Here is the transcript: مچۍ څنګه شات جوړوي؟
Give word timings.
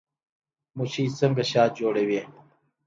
مچۍ 0.77 1.05
څنګه 1.19 1.43
شات 1.51 1.71
جوړوي؟ 1.79 2.21